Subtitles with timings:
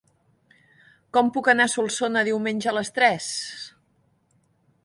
[1.17, 3.29] Com puc anar a Solsona diumenge a les tres?